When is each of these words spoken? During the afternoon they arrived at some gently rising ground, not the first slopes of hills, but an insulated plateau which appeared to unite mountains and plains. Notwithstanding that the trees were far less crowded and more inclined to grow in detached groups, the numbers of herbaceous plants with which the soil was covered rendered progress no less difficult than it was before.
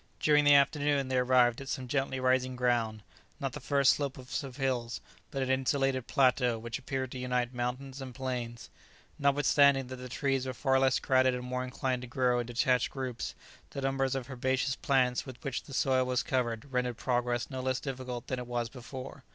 During 0.19 0.45
the 0.45 0.55
afternoon 0.55 1.09
they 1.09 1.19
arrived 1.19 1.61
at 1.61 1.69
some 1.69 1.87
gently 1.87 2.19
rising 2.19 2.55
ground, 2.55 3.03
not 3.39 3.53
the 3.53 3.59
first 3.59 3.93
slopes 3.93 4.41
of 4.41 4.57
hills, 4.57 4.99
but 5.29 5.43
an 5.43 5.51
insulated 5.51 6.07
plateau 6.07 6.57
which 6.57 6.79
appeared 6.79 7.11
to 7.11 7.19
unite 7.19 7.53
mountains 7.53 8.01
and 8.01 8.15
plains. 8.15 8.71
Notwithstanding 9.19 9.85
that 9.89 9.97
the 9.97 10.09
trees 10.09 10.47
were 10.47 10.55
far 10.55 10.79
less 10.79 10.97
crowded 10.97 11.35
and 11.35 11.43
more 11.45 11.63
inclined 11.63 12.01
to 12.01 12.07
grow 12.07 12.39
in 12.39 12.47
detached 12.47 12.89
groups, 12.89 13.35
the 13.69 13.81
numbers 13.83 14.15
of 14.15 14.27
herbaceous 14.27 14.75
plants 14.75 15.27
with 15.27 15.37
which 15.43 15.61
the 15.65 15.71
soil 15.71 16.03
was 16.03 16.23
covered 16.23 16.71
rendered 16.73 16.97
progress 16.97 17.51
no 17.51 17.61
less 17.61 17.79
difficult 17.79 18.25
than 18.25 18.39
it 18.39 18.47
was 18.47 18.69
before. 18.69 19.23